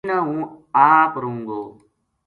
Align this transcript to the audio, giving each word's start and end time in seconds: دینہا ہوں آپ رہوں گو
دینہا 0.05 0.19
ہوں 0.27 0.41
آپ 0.93 1.11
رہوں 1.21 1.41
گو 1.47 1.61